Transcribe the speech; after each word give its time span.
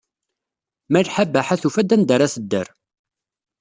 Malḥa 0.91 1.23
Baḥa 1.33 1.55
tufa-d 1.61 1.89
anda 1.95 2.13
ara 2.15 2.33
tedder. 2.33 2.67